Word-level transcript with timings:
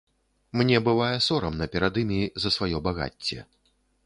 Мне 0.61 0.79
бывае 0.87 1.11
сорамна 1.27 1.67
перад 1.75 2.01
імі 2.05 2.19
за 2.45 2.49
сваё 2.57 2.77
багацце. 2.89 3.37